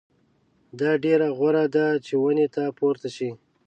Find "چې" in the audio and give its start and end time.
2.05-2.13